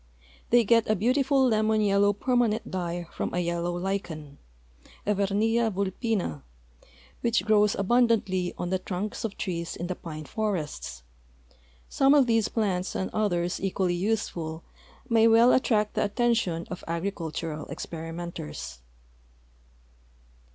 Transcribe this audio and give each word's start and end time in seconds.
They 0.49 0.63
get 0.63 0.89
a 0.89 0.95
beautiful 0.95 1.47
lemon 1.47 1.79
yellow 1.79 2.11
permanent 2.11 2.71
dye 2.71 3.05
from 3.15 3.31
a 3.35 3.37
3^ellow 3.45 3.79
lichen, 3.79 4.39
Evernia 5.05 5.69
vidpinn, 5.71 6.41
which 7.21 7.45
grows 7.45 7.75
al)un 7.75 8.07
dantly 8.07 8.55
on 8.57 8.71
the 8.71 8.79
trunks 8.79 9.23
of 9.23 9.37
trees 9.37 9.75
in 9.75 9.85
the 9.85 9.93
i)ine 9.95 10.25
forests. 10.27 11.03
Some 11.87 12.15
of 12.15 12.25
these 12.25 12.47
plants 12.47 12.95
and 12.95 13.11
others 13.13 13.61
equally 13.61 13.93
useful 13.93 14.63
may 15.07 15.27
well 15.27 15.53
attract 15.53 15.93
the 15.93 16.03
attention 16.03 16.65
of 16.71 16.83
agricultural 16.87 17.67
exi)erimenters. 17.67 18.79